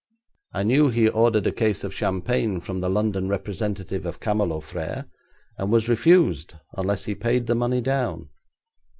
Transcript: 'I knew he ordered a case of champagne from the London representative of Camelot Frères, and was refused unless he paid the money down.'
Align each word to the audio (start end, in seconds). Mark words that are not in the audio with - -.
'I 0.53 0.63
knew 0.63 0.89
he 0.89 1.07
ordered 1.07 1.45
a 1.45 1.51
case 1.51 1.83
of 1.83 1.93
champagne 1.93 2.59
from 2.59 2.81
the 2.81 2.89
London 2.89 3.27
representative 3.29 4.03
of 4.03 4.19
Camelot 4.19 4.63
Frères, 4.63 5.05
and 5.59 5.69
was 5.71 5.87
refused 5.89 6.55
unless 6.73 7.05
he 7.05 7.13
paid 7.13 7.45
the 7.45 7.53
money 7.53 7.81
down.' 7.81 8.27